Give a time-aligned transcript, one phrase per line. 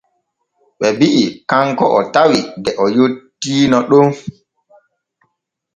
[0.79, 4.07] Ɓe bi’i kanko o tawi de o yottiino ɗon.